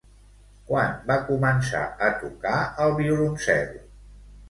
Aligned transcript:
Quan 0.69 0.95
va 1.11 1.17
començar 1.27 1.83
a 2.09 2.11
tocar 2.25 2.57
el 2.89 2.99
violoncel? 3.05 3.73